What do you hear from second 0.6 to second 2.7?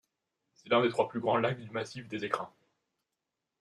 l'un des trois plus grands lacs du massif des Écrins.